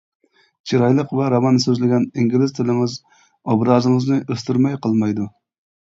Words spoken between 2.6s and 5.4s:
تىلىڭىز ئوبرازىڭىزنى ئۆستۈرمەي قالمايدۇ.